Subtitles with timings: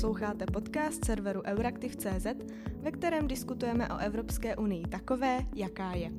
[0.00, 2.26] Posloucháte podcast serveru Euraktiv.cz,
[2.76, 6.10] ve kterém diskutujeme o Evropské unii takové, jaká je.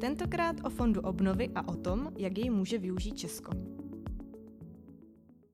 [0.00, 3.52] Tentokrát o fondu obnovy a o tom, jak jej může využít Česko.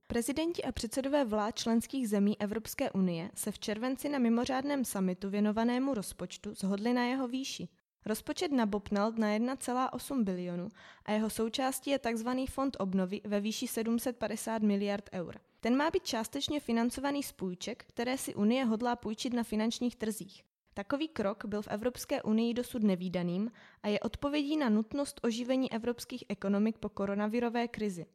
[0.07, 5.95] Prezidenti a předsedové vlád členských zemí Evropské unie se v červenci na mimořádném samitu věnovanému
[5.95, 7.69] rozpočtu zhodli na jeho výši.
[8.07, 10.69] Rozpočet nabopnal na 1,8 bilionu
[11.05, 12.29] a jeho součástí je tzv.
[12.51, 15.35] fond obnovy ve výši 750 miliard eur.
[15.61, 20.45] Ten má být částečně financovaný z půjček, které si Unie hodlá půjčit na finančních trzích.
[20.75, 26.25] Takový krok byl v Evropské unii dosud nevýdaným a je odpovědí na nutnost oživení evropských
[26.29, 28.07] ekonomik po koronavirové krizi.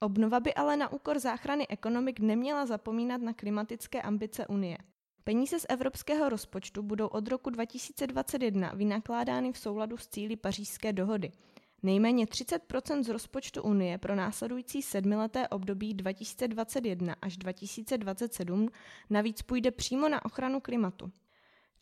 [0.00, 4.78] Obnova by ale na úkor záchrany ekonomik neměla zapomínat na klimatické ambice Unie.
[5.24, 11.32] Peníze z evropského rozpočtu budou od roku 2021 vynakládány v souladu s cíly pařížské dohody.
[11.82, 18.68] Nejméně 30% z rozpočtu Unie pro následující sedmileté období 2021 až 2027
[19.10, 21.12] navíc půjde přímo na ochranu klimatu.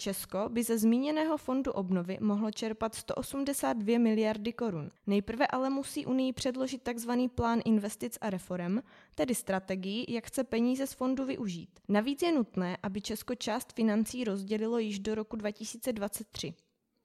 [0.00, 4.90] Česko by ze zmíněného fondu obnovy mohlo čerpat 182 miliardy korun.
[5.06, 7.10] Nejprve ale musí Unii předložit tzv.
[7.34, 8.78] plán investic a reform,
[9.14, 11.80] tedy strategii, jak chce peníze z fondu využít.
[11.88, 16.54] Navíc je nutné, aby Česko část financí rozdělilo již do roku 2023.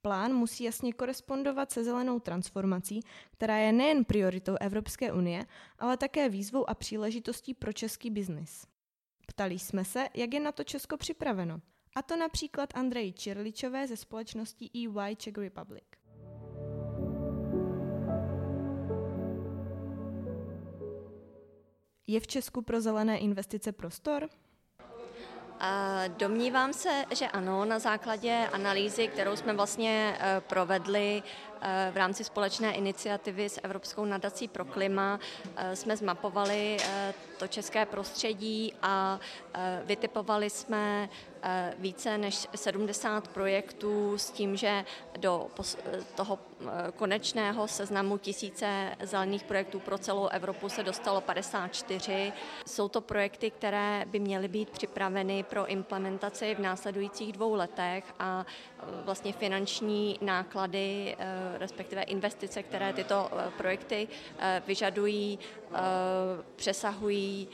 [0.05, 2.99] Plán musí jasně korespondovat se zelenou transformací,
[3.31, 5.45] která je nejen prioritou Evropské unie,
[5.79, 8.67] ale také výzvou a příležitostí pro český biznis.
[9.27, 11.61] Ptali jsme se, jak je na to Česko připraveno.
[11.95, 15.83] A to například Andreji Čirličové ze společnosti EY Czech Republic.
[22.07, 24.29] Je v Česku pro zelené investice prostor?
[26.17, 31.23] Domnívám se, že ano, na základě analýzy, kterou jsme vlastně eh, provedli
[31.91, 35.19] v rámci společné iniciativy s Evropskou nadací pro klima,
[35.55, 36.77] eh, jsme zmapovali
[37.37, 39.19] to české prostředí a
[39.85, 41.09] vytipovali jsme
[41.77, 44.85] více než 70 projektů s tím, že
[45.17, 45.47] do
[46.15, 46.39] toho
[46.95, 52.33] konečného seznamu tisíce zelených projektů pro celou Evropu se dostalo 54.
[52.67, 58.45] Jsou to projekty, které by měly být připraveny pro implementaci v následujících dvou letech a
[59.03, 61.15] vlastně finanční náklady,
[61.57, 64.07] respektive investice, které tyto e, projekty
[64.67, 65.39] vyžadují,
[66.55, 67.47] přesahují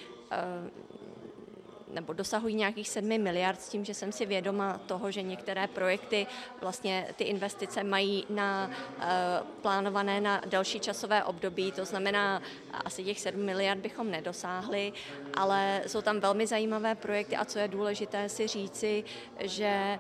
[1.94, 6.28] nebo dosahují nějakých 7 miliard s tím, že jsem si vědoma toho, že některé projekty
[6.62, 8.72] vlastně ty investice mají na
[9.62, 12.42] plánované na delší časové období, to znamená
[12.86, 14.94] asi těch 7 miliard bychom nedosáhli,
[15.34, 19.04] ale jsou tam velmi zajímavé projekty a co je důležité si říci,
[19.40, 20.00] že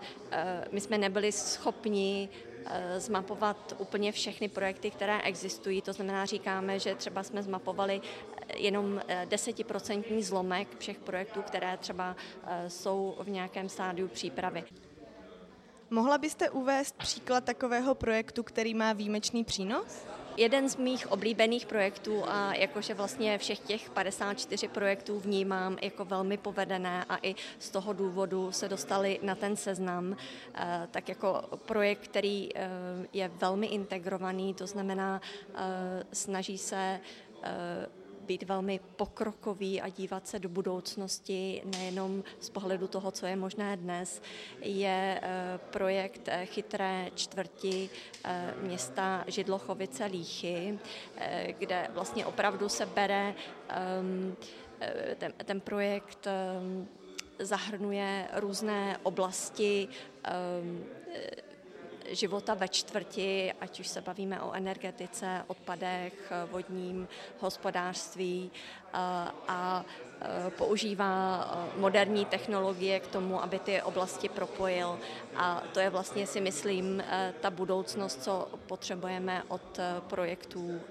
[0.72, 2.50] my jsme nebyli schopni Eh,
[2.97, 5.81] zmapovat úplně všechny projekty, které existují.
[5.81, 11.77] To znamená, říkáme, že třeba jsme zmapovali eh, jenom eh, desetiprocentní zlomek všech projektů, které
[11.77, 12.16] třeba
[12.67, 14.63] jsou v nějakém stádiu přípravy.
[15.89, 20.05] Mohla byste uvést příklad takového projektu, který má výjimečný přínos?
[20.38, 26.38] Jeden z mých oblíbených projektů a jakože vlastně všech těch 54 projektů vnímám jako velmi
[26.38, 30.16] povedené a i z toho důvodu se dostali na ten seznam,
[30.53, 32.70] eh, tak jako projekt, který eh,
[33.14, 35.22] je velmi integrovaný, to znamená
[35.56, 37.00] eh, snaží se
[38.22, 43.78] být velmi pokrokový a dívat se do budoucnosti nejenom z pohledu toho, co je možné
[43.78, 44.22] dnes,
[44.62, 47.90] je eh, projekt eh, chytré čtvrti
[48.24, 50.80] eh, města Židlochovice Líchy,
[51.58, 53.36] kde vlastně opravdu se bere
[53.70, 54.36] ehm,
[55.18, 56.88] ten, ten projekt ehm,
[57.40, 59.88] zahrnuje různé oblasti
[60.24, 60.84] ehm,
[62.11, 67.07] života ve čtvrti, ať už se bavíme o energetice, odpadech, vodním
[67.39, 68.97] hospodářství eh,
[69.47, 69.85] a
[70.22, 74.99] eh, používá eh, moderní technologie k tomu, aby ty oblasti propojil.
[75.35, 77.03] A to je vlastně si myslím
[77.41, 80.81] ta budoucnost, co potřebujeme od projektů.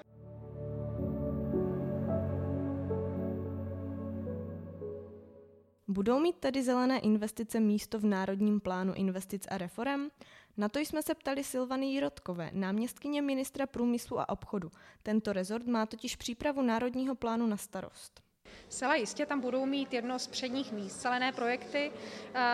[6.11, 10.09] Budou mít tedy zelené investice místo v Národním plánu investic a reform?
[10.57, 14.71] Na to jsme se ptali Silvany Jirotkové, náměstkyně ministra průmyslu a obchodu.
[15.03, 18.23] Tento rezort má totiž přípravu Národního plánu na starost.
[18.69, 21.93] Zcela jistě tam budou mít jedno z předních míst zelené projekty,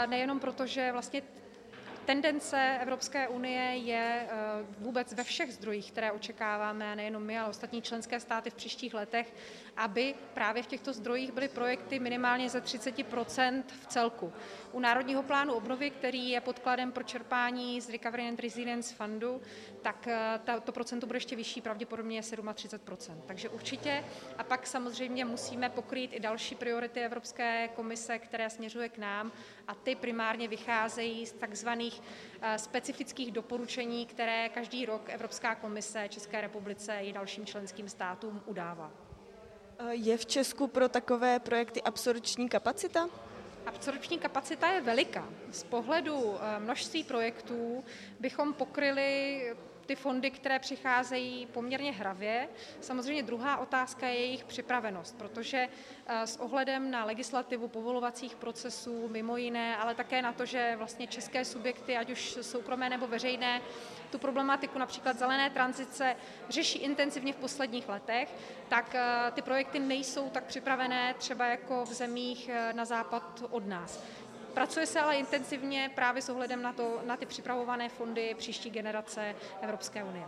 [0.07, 1.23] nejenom proto, že vlastně
[2.07, 4.29] Tendence Evropské unie je
[4.79, 9.35] vůbec ve všech zdrojích, které očekáváme, nejenom my, ale ostatní členské státy v příštích letech,
[9.77, 14.33] aby právě v těchto zdrojích byly projekty minimálně ze 30% v celku.
[14.73, 19.43] U Národního plánu obnovy, který je podkladem pro čerpání z Recovery and Resilience Fundu,
[19.83, 20.09] tak
[20.65, 24.05] to procento bude ještě vyšší, pravděpodobně je 37% Takže určitě.
[24.39, 29.33] A pak samozřejmě musíme pokrýt i další priority Evropské komise, které směřuje k nám
[29.69, 31.96] a ty primárně vycházejí z takzvaných
[32.43, 38.91] eh, specifických doporučení, které každý rok Evropská komise České republice i dalším členským státům udává.
[39.91, 43.09] Je v Česku pro takové projekty absorpční kapacita?
[43.67, 45.29] Absorpční kapacita je veliká.
[45.51, 47.85] Z pohledu eh, množství projektů
[48.21, 49.43] bychom pokryli
[49.87, 52.49] ty fondy, které přicházejí poměrně hravě.
[52.81, 55.69] Samozřejmě druhá otázka je jejich připravenost, protože
[56.07, 61.07] eh, s ohledem na legislativu povolovacích procesů, mimo jiné, ale také na to, že vlastně
[61.07, 63.61] české subjekty, ať už soukromé nebo veřejné,
[64.11, 66.17] tu problematiku například zelené tranzice
[66.49, 68.35] řeší intenzivně v posledních letech,
[68.69, 73.67] tak eh, ty projekty nejsou tak připravené třeba jako v zemích eh, na západ od
[73.67, 74.03] nás.
[74.57, 79.35] Pracuje se ale intenzivně právě s ohledem na, to, na ty připravované fondy příští generace
[79.61, 80.25] Evropské unie.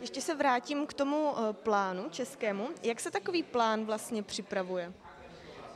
[0.00, 2.68] Ještě se vrátím k tomu eh, plánu českému.
[2.82, 4.92] Jak se takový plán vlastně připravuje?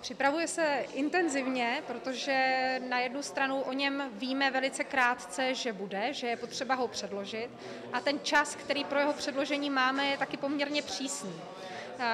[0.00, 6.26] Připravuje se intenzivně, protože na jednu stranu o něm víme velice krátce, že bude, že
[6.26, 7.50] je potřeba ho předložit
[7.92, 11.32] a ten čas, který pro jeho předložení máme, je taky poměrně přísný.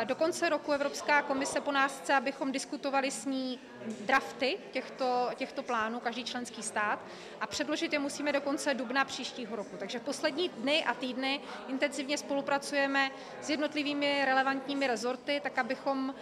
[0.05, 3.61] Do konce roku Evropská komise po nás chce, abychom diskutovali s ní
[4.01, 6.99] drafty těchto, těchto plánů, každý členský stát,
[7.41, 9.77] a předložit je musíme do konce dubna příštího roku.
[9.77, 16.15] Takže v poslední dny a týdny intenzivně spolupracujeme s jednotlivými relevantními rezorty, tak abychom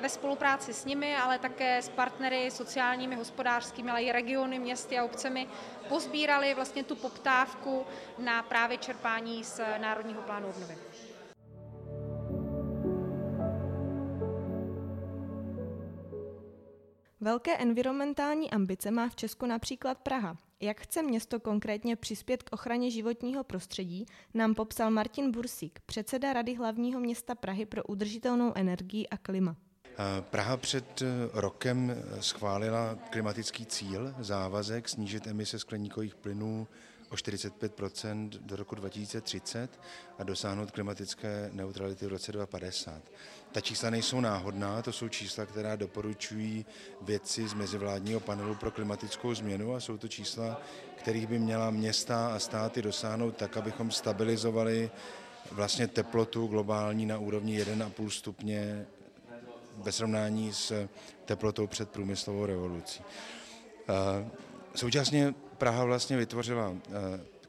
[0.00, 5.04] ve spolupráci s nimi, ale také s partnery sociálními, hospodářskými, ale i regiony, městy a
[5.04, 5.48] obcemi
[5.88, 7.86] pozbírali vlastně tu poptávku
[8.18, 10.78] na právě čerpání z Národního plánu obnovy.
[17.22, 20.36] Velké environmentální ambice má v Česku například Praha.
[20.60, 26.54] Jak chce město konkrétně přispět k ochraně životního prostředí, nám popsal Martin Bursík, předseda Rady
[26.54, 29.56] hlavního města Prahy pro udržitelnou energii a klima.
[30.20, 31.02] Praha před
[31.32, 36.68] rokem schválila klimatický cíl, závazek snížit emise skleníkových plynů
[37.12, 39.80] o 45% do roku 2030
[40.18, 43.02] a dosáhnout klimatické neutrality v roce 2050.
[43.52, 46.66] Ta čísla nejsou náhodná, to jsou čísla, která doporučují
[47.02, 50.60] vědci z mezivládního panelu pro klimatickou změnu a jsou to čísla,
[50.96, 54.90] kterých by měla města a státy dosáhnout tak, abychom stabilizovali
[55.50, 58.86] vlastně teplotu globální na úrovni 1,5 stupně
[59.76, 60.88] ve srovnání s
[61.24, 63.02] teplotou před průmyslovou revolucí.
[64.74, 66.90] Současně Praha vlastně vytvořila eh,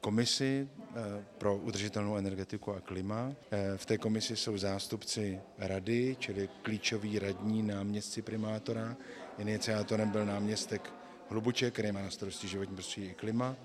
[0.01, 3.31] komisi eh, pro udržitelnou energetiku a klima.
[3.51, 8.95] Eh, v té komisi jsou zástupci rady, čili klíčoví radní náměstci primátora.
[9.37, 10.93] Iniciátorem byl náměstek
[11.29, 13.55] Hlubuček, který má na starosti životní prostředí i klima.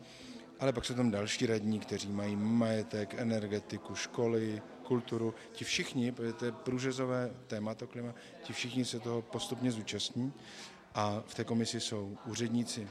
[0.60, 5.34] Ale pak jsou tam další radní, kteří mají majetek, energetiku, školy, kulturu.
[5.52, 10.32] Ti všichni, protože to je průřezové téma to klima, ti všichni se toho postupně zúčastní.
[10.94, 12.88] A v té komisi jsou úředníci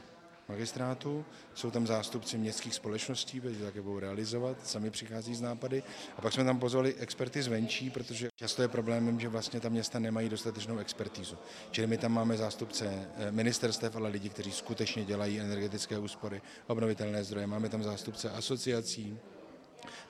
[0.48, 1.24] magistrátu,
[1.54, 5.82] jsou tam zástupci městských společností, kteří také budou realizovat, sami přichází z nápady.
[6.16, 9.98] A pak jsme tam pozvali experty zvenčí, protože často je problémem, že vlastně ta města
[9.98, 11.36] nemají dostatečnou expertízu.
[11.70, 17.24] Čili my tam máme zástupce eh, ministerstev, ale lidi, kteří skutečně dělají energetické úspory, obnovitelné
[17.24, 17.46] zdroje.
[17.46, 19.18] Máme tam zástupce asociací,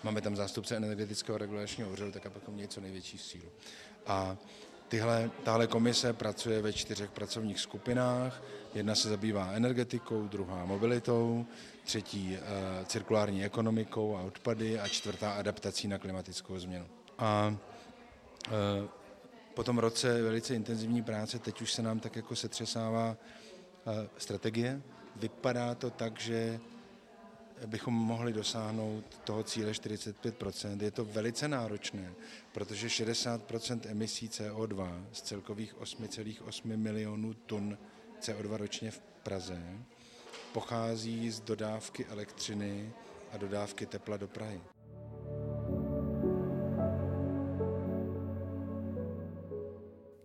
[0.03, 3.49] máme tam zástupce energetického regulačního úřadu, tak abychom měli co největší sílu.
[4.07, 4.37] A
[4.89, 8.43] Tyhle, tahle komise pracuje ve čtyřech pracovních skupinách.
[8.75, 11.47] Jedna se zabývá energetikou, druhá mobilitou,
[11.85, 12.41] třetí e,
[12.85, 16.87] cirkulární ekonomikou a odpady a čtvrtá adaptací na klimatickou změnu.
[17.19, 17.57] A
[18.49, 18.89] e,
[19.55, 23.17] po tom roce velice intenzivní práce teď už se nám tak jako setřesává
[23.87, 24.83] e, strategie.
[25.17, 26.61] Vypadá to tak, že
[27.67, 30.83] bychom mohli dosáhnout toho cíle 45%.
[30.83, 32.13] Je to velice náročné,
[32.53, 37.79] protože 60% emisí CO2 z celkových 8,8 milionů tun
[38.21, 39.63] CO2 ročně v Praze
[40.53, 42.93] pochází z dodávky elektřiny
[43.33, 44.61] a dodávky tepla do Prahy.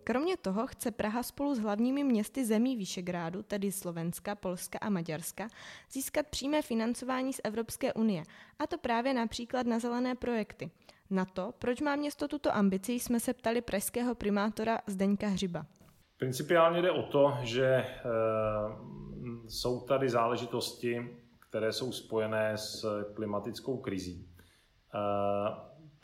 [0.04, 5.48] Kromě toho chce Praha spolu s hlavními městy zemí Vyšegrádu, tedy Slovenska, Polska a Maďarska,
[5.92, 8.22] získat přímé financování z Evropské unie,
[8.58, 10.70] a to právě například na zelené projekty.
[11.10, 15.66] Na to, proč má město tuto ambici, jsme se ptali pražského primátora Zdeňka Hřiba.
[16.18, 17.86] Principiálně jde o to, že e,
[19.48, 21.16] jsou tady záležitosti,
[21.48, 24.28] které jsou spojené s klimatickou krizí.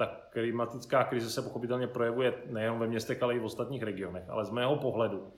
[0.00, 4.28] Ta klimatická krize se pochopitelně projevuje nejen ve městech, ale i v ostatních regionech.
[4.28, 5.32] Ale z mého pohledu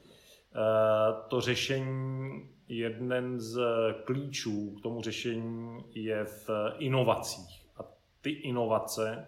[1.29, 3.61] to řešení, jeden z
[4.05, 7.67] klíčů k tomu řešení je v inovacích.
[7.77, 7.81] A
[8.21, 9.27] ty inovace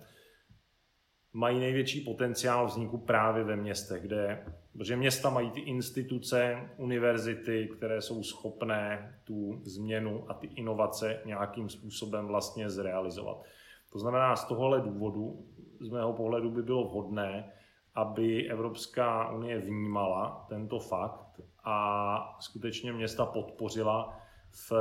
[1.33, 8.03] mají největší potenciál vzniku právě ve městech, kde, protože města mají ty instituce, univerzity, které
[8.03, 13.45] jsou schopné tu změnu a ty inovace nějakým způsobem vlastně zrealizovat.
[13.94, 15.46] To znamená, z tohohle důvodu,
[15.80, 17.52] z mého pohledu by bylo vhodné,
[17.94, 24.18] aby Evropská unie vnímala tento fakt a skutečně města podpořila
[24.50, 24.72] v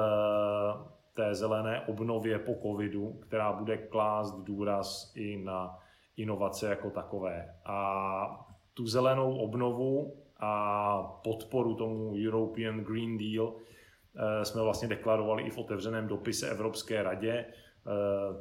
[1.14, 5.80] té zelené obnově po covidu, která bude klást důraz i na
[6.18, 7.56] inovace jako takové.
[7.66, 15.50] A tu zelenou obnovu a podporu tomu European Green Deal eh, jsme vlastně deklarovali i
[15.50, 17.54] v otevřeném dopise Evropské radě, eh,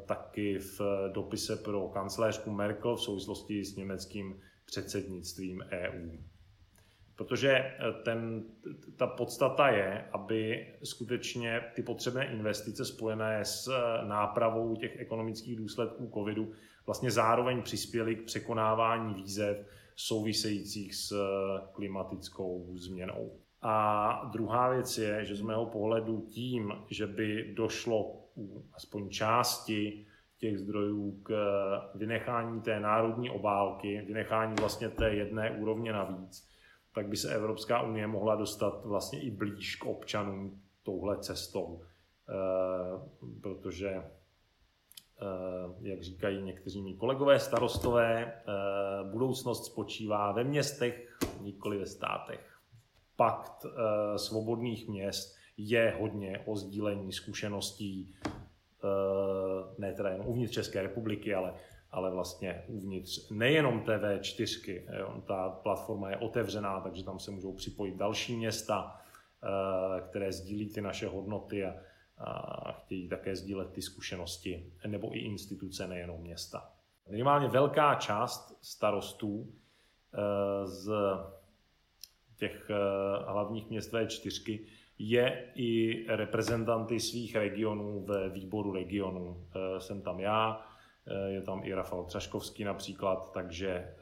[0.07, 0.81] taky v
[1.13, 6.11] dopise pro kancléřku Merkel v souvislosti s německým předsednictvím EU.
[7.17, 8.43] Protože eh, ten,
[8.97, 13.71] ta podstata je, aby skutečně ty potřebné investice spojené s
[14.09, 16.53] nápravou těch ekonomických důsledků covidu
[16.87, 23.42] vlastně zároveň přispěli k překonávání výzev souvisejících s eh, klimatickou změnou.
[23.63, 28.05] A druhá věc je, že z mého pohledu tím, že by došlo
[28.37, 30.07] u aspoň části
[30.39, 36.49] těch zdrojů k eh, vynechání té národní obálky, vynechání vlastně té jedné úrovně navíc,
[36.95, 41.83] tak by se Evropská unie mohla dostat vlastně i blíž k občanům touhle cestou.
[42.29, 42.35] E,
[43.43, 44.03] protože
[45.23, 48.43] Eh, jak říkají někteří mý kolegové starostové, eh,
[49.11, 52.52] budoucnost spočívá ve městech, nikoli ve státech.
[53.17, 58.15] Pakt eh, svobodných měst je hodně o sdílení zkušeností,
[59.79, 61.55] ne teda jen uvnitř České republiky, ale,
[61.91, 64.87] ale vlastně uvnitř nejenom TV 4.
[65.27, 69.01] Ta platforma je otevřená, takže tam se můžou připojit další města,
[70.09, 71.75] které sdílí ty naše hodnoty a,
[72.19, 76.73] a chtějí také sdílet ty zkušenosti, nebo i instituce, nejenom města.
[77.09, 79.53] Minimálně velká část starostů
[80.15, 80.93] eh, z
[82.43, 84.61] těch eh, hlavních měst V4
[84.99, 89.37] je i reprezentanty svých regionů ve výboru regionů.
[89.37, 90.67] Eh, jsem tam já,
[91.27, 93.95] je tam i Rafal Třaškovský například, takže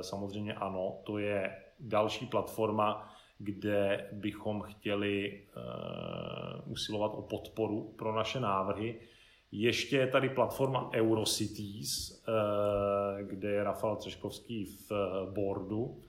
[0.00, 5.44] samozřejmě ano, to je další platforma, kde bychom chtěli
[6.66, 9.00] usilovat o podporu pro naše návrhy.
[9.52, 12.24] Ještě je tady platforma Eurocities,
[13.22, 14.92] kde je Rafal Třeškovský v
[15.34, 16.02] boardu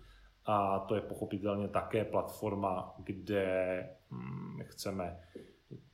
[0.45, 5.19] a to je pochopitelně také platforma, kde hm, chceme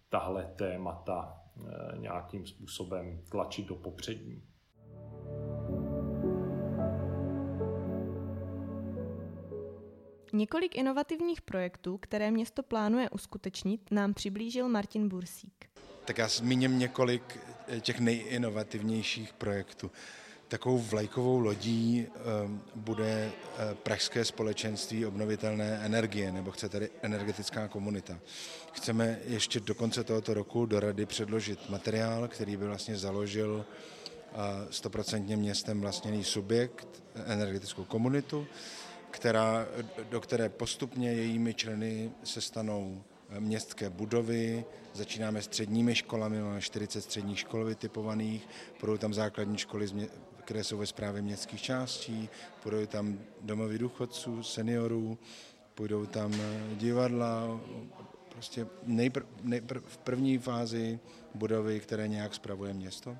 [0.10, 1.65] tahle témata uh,
[1.98, 4.44] nějakým způsobem tlačit do popředí.
[10.34, 15.65] Několik inovativních projektů, které město plánuje uskutečnit, nám přiblížil Martin Bursík.
[16.06, 19.91] Tak já zmíním několik eh, těch nejinovativnějších projektů.
[20.50, 22.08] Takovou vlajkovou lodí
[22.44, 28.20] um, bude uh, Pražské společenství obnovitelné energie, nebo chce tady energetická komunita.
[28.72, 33.65] Chceme ještě do konce tohoto roku do rady předložit materiál, který by vlastně založil
[34.70, 38.48] stoprocentně uh, městem vlastněný subjekt, energetickou komunitu,
[39.12, 39.68] která,
[40.10, 43.03] do které postupně jejími členy se stanou
[43.39, 48.48] městské budovy, začínáme středními školami, máme 40 středních škol vytipovaných,
[48.79, 49.88] budou tam základní školy,
[50.50, 52.29] které jsou ve správě městských částí,
[52.63, 55.18] budou tam domovy důchodců, seniorů,
[55.75, 56.34] půjdou tam
[56.75, 57.60] divadla,
[58.29, 61.00] prostě nejpr, nejpr, v první fázi
[61.36, 63.18] budovy, které nějak spravuje město.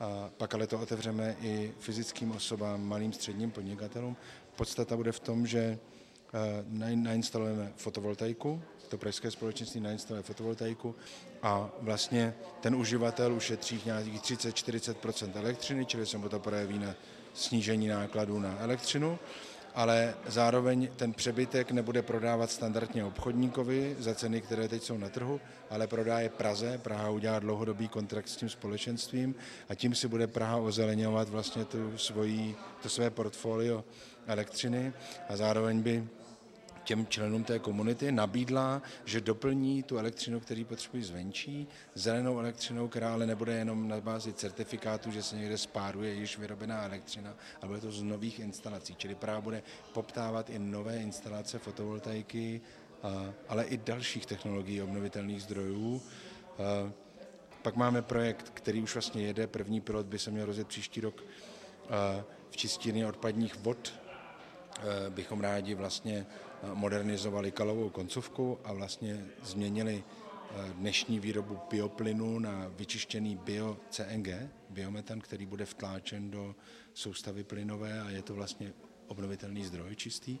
[0.00, 4.16] A pak ale to otevřeme i fyzickým osobám, malým středním podnikatelům
[4.56, 5.78] Podstata bude v tom, že eh,
[6.94, 10.94] nainstalujeme fotovoltaiku, to pražské společenství nainstaluje fotovoltaiku
[11.42, 16.94] a vlastně ten uživatel ušetří nějakých 30-40% elektřiny, čili se mu to projeví na
[17.34, 19.18] snížení nákladů na elektřinu
[19.74, 25.40] ale zároveň ten přebytek nebude prodávat standardně obchodníkovi za ceny, které teď jsou na trhu,
[25.70, 26.78] ale prodá je Praze.
[26.78, 29.34] Praha udělá dlouhodobý kontrakt s tím společenstvím
[29.68, 33.84] a tím si bude Praha ozeleňovat vlastně tu svojí, to své portfolio
[34.26, 34.92] elektřiny
[35.28, 36.08] a zároveň by
[36.84, 43.12] těm členům té komunity nabídla, že doplní tu elektřinu, který potřebují zvenčí, zelenou elektřinou, která
[43.12, 47.80] ale nebude jenom na bázi certifikátu, že se někde spáruje již vyrobená elektřina, ale bude
[47.80, 48.94] to z nových instalací.
[48.94, 49.62] Čili právě bude
[49.92, 52.60] poptávat i nové instalace fotovoltaiky,
[53.48, 56.02] ale i dalších technologií obnovitelných zdrojů.
[57.62, 61.24] Pak máme projekt, který už vlastně jede, první pilot by se měl rozjet příští rok
[62.50, 63.94] v čistírně odpadních vod.
[65.08, 66.26] Bychom rádi vlastně
[66.74, 70.04] modernizovali kalovou koncovku a vlastně změnili
[70.74, 76.54] dnešní výrobu bioplynu na vyčištěný bio-CNG, biometan, který bude vtláčen do
[76.94, 78.72] soustavy plynové a je to vlastně
[79.06, 80.38] obnovitelný zdroj čistý.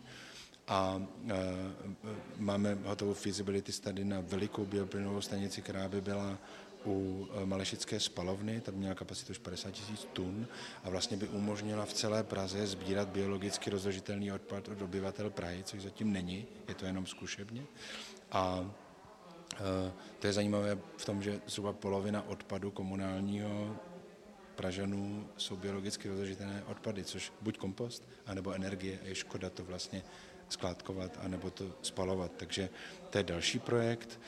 [0.68, 1.34] A e,
[2.38, 6.38] máme hotovou feasibility study na velikou bioplynovou stanici, která by byla
[6.86, 10.46] u e, Malešické spalovny, tam měla kapacitu už 50 tisíc tun
[10.84, 15.82] a vlastně by umožnila v celé Praze sbírat biologicky rozložitelný odpad od obyvatel Prahy, což
[15.82, 17.62] zatím není, je to jenom zkušebně.
[18.32, 18.70] A
[19.54, 23.76] e, to je zajímavé v tom, že zhruba polovina odpadu komunálního
[24.54, 30.02] Pražanů jsou biologicky rozložitelné odpady, což buď kompost, anebo energie a je škoda to vlastně
[30.52, 32.32] skládkovat anebo to spalovat.
[32.36, 32.68] Takže
[33.10, 34.20] to je další projekt.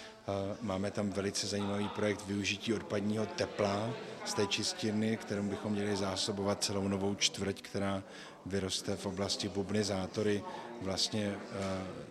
[0.60, 3.90] Máme tam velice zajímavý projekt využití odpadního tepla
[4.24, 8.02] z té čistírny, kterou bychom měli zásobovat celou novou čtvrť, která
[8.46, 10.42] vyroste v oblasti bubnizátory
[10.82, 11.36] vlastně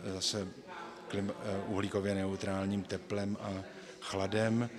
[0.06, 0.48] zase
[1.68, 3.54] uhlíkově neutrálním teplem a
[4.02, 4.70] chladem.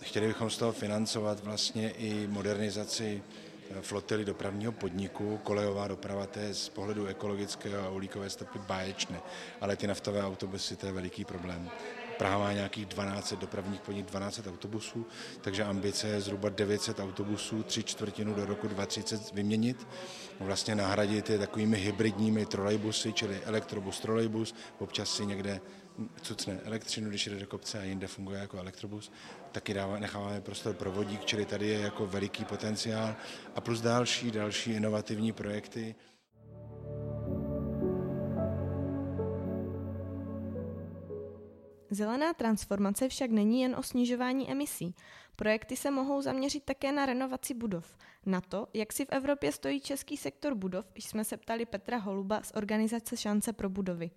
[0.00, 5.40] Chtěli bychom z toho financovat vlastně i modernizaci e, flotily dopravního podniku.
[5.42, 9.20] Kolejová doprava, to je z pohledu ekologického a uhlíkové stopy báječné,
[9.60, 11.70] ale ty naftové autobusy, to je veliký problém.
[12.18, 15.06] Praha má nějakých 12 dopravních podnik, 12 autobusů,
[15.40, 19.86] takže ambice je zhruba 900 autobusů, tři čtvrtinu do roku 2030 vyměnit,
[20.40, 25.60] vlastně nahradit je takovými hybridními trolejbusy, čili elektrobus, trolejbus, občas si někde
[26.22, 29.12] cucne elektřinu, když jde do kopce a jinde funguje jako elektrobus,
[29.52, 33.14] taky dává, necháváme prostor pro vodík, čili tady je jako veliký potenciál
[33.54, 35.94] a plus další, další inovativní projekty.
[41.90, 44.94] Zelená transformace však není jen o snižování emisí.
[45.36, 47.96] Projekty se mohou zaměřit také na renovaci budov.
[48.26, 52.42] Na to, jak si v Evropě stojí český sektor budov, jsme se ptali Petra Holuba
[52.42, 54.10] z organizace Šance pro budovy.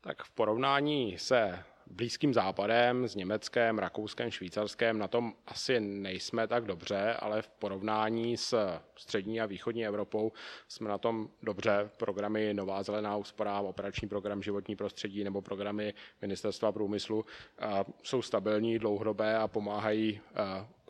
[0.00, 6.64] Tak v porovnání se Blízkým západem, s Německem, Rakouskem, Švýcarskem na tom asi nejsme tak
[6.64, 10.32] dobře, ale v porovnání s střední a východní Evropou
[10.68, 11.90] jsme na tom dobře.
[11.96, 17.24] Programy Nová zelená úspora, operační program životní prostředí nebo programy Ministerstva průmyslu
[18.02, 20.20] jsou stabilní, dlouhodobé a pomáhají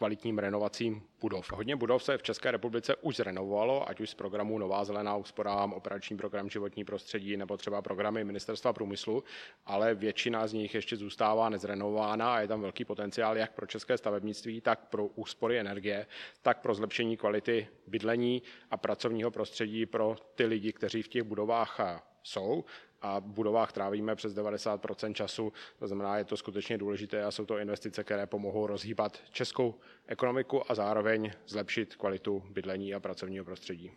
[0.01, 1.53] kvalitním renovacím budov.
[1.53, 5.65] Hodně budov se v České republice už zrenovovalo, ať už z programu Nová zelená úspora,
[5.65, 9.25] operační program životní prostředí nebo třeba programy Ministerstva průmyslu,
[9.67, 13.99] ale většina z nich ještě zůstává nezrenovována a je tam velký potenciál jak pro české
[13.99, 16.07] stavebnictví, tak pro úspory energie,
[16.43, 21.81] tak pro zlepšení kvality bydlení a pracovního prostředí pro ty lidi, kteří v těch budovách
[22.23, 22.65] jsou
[23.03, 27.47] a v budovách trávíme přes 90% času, to znamená, je to skutečně důležité a jsou
[27.47, 29.75] to investice, které pomohou rozhýbat českou
[30.07, 33.93] ekonomiku a zároveň zlepšit kvalitu bydlení a pracovního prostředí.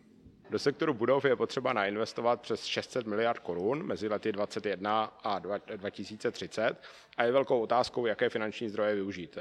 [0.49, 6.81] Do sektoru budov je potřeba nainvestovat přes 600 miliard korun mezi lety 2021 a 2030
[7.17, 9.37] a je velkou otázkou, jaké finanční zdroje využít.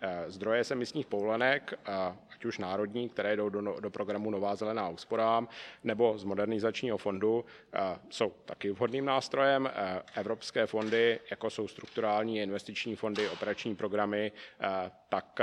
[0.00, 1.92] Eh, zdroje z emisních povolenek, eh,
[2.34, 5.48] ať už národní, které jdou do, no, do programu Nová zelená úsporám,
[5.84, 7.78] nebo z modernizačního fondu, eh,
[8.10, 9.70] jsou taky vhodným nástrojem.
[10.14, 14.32] Evropské fondy, jako jsou strukturální investiční fondy, operační programy,
[15.08, 15.40] tak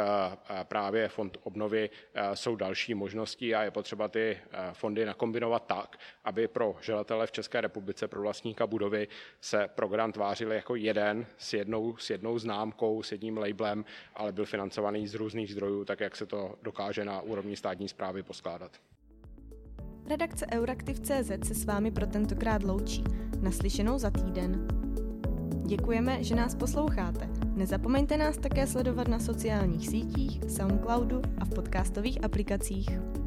[0.63, 1.89] právě fond obnovy
[2.33, 4.39] jsou další možnosti a je potřeba ty
[4.73, 9.07] fondy nakombinovat tak, aby pro želatele v České republice, pro vlastníka budovy
[9.41, 13.85] se program tvářil jako jeden s jednou, s jednou známkou, s jedním labelem,
[14.15, 18.23] ale byl financovaný z různých zdrojů, tak jak se to dokáže na úrovni státní zprávy
[18.23, 18.71] poskládat.
[20.09, 23.03] Redakce Euraktiv.cz se s vámi pro tentokrát loučí.
[23.41, 24.67] Naslyšenou za týden.
[25.65, 27.29] Děkujeme, že nás posloucháte.
[27.55, 33.22] Nezapomeňte nás také sledovat na sociálních sítích, Soundcloudu a v podcastových aplikacích.